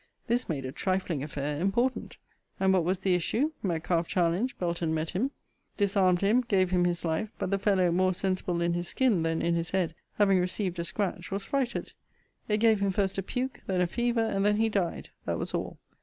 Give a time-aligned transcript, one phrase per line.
[0.25, 2.17] This made a trifling affair important:
[2.59, 3.51] And what was the issue?
[3.61, 5.29] Metcalfe challenged; Belton met him;
[5.77, 9.43] disarmed him; gave him his life: but the fellow, more sensible in his skin than
[9.43, 11.93] in his head, having received a scratch, was frighted:
[12.47, 15.53] it gave him first a puke, then a fever, and then he died, that was
[15.53, 15.77] all.